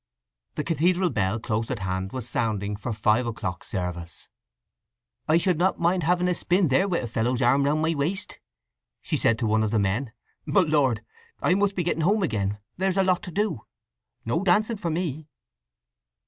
The 0.55 0.63
cathedral 0.63 1.11
bell 1.11 1.39
close 1.39 1.69
at 1.69 1.77
hand 1.77 2.11
was 2.11 2.27
sounding 2.27 2.75
for 2.75 2.91
five 2.91 3.27
o'clock 3.27 3.63
service. 3.63 4.29
"I 5.27 5.37
should 5.37 5.59
not 5.59 5.79
mind 5.79 6.01
having 6.01 6.27
a 6.27 6.33
spin 6.33 6.69
there 6.69 6.87
with 6.87 7.03
a 7.03 7.07
fellow's 7.07 7.39
arm 7.39 7.65
round 7.65 7.83
my 7.83 7.93
waist," 7.93 8.39
she 9.03 9.15
said 9.15 9.37
to 9.37 9.45
one 9.45 9.61
of 9.61 9.69
the 9.69 9.77
men. 9.77 10.11
"But 10.47 10.67
Lord, 10.69 11.05
I 11.39 11.53
must 11.53 11.75
be 11.75 11.83
getting 11.83 12.01
home 12.01 12.23
again—there's 12.23 12.97
a 12.97 13.03
lot 13.03 13.21
to 13.21 13.31
do. 13.31 13.67
No 14.25 14.43
dancing 14.43 14.77
for 14.77 14.89
me!" 14.89 15.27